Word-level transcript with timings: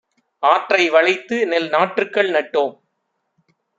ஆற்றை 0.43 0.89
வளைத்துநெல் 0.89 1.69
நாற்றுக்கள் 1.69 2.31
நட்டோ 2.31 2.63
ம்; 2.67 2.75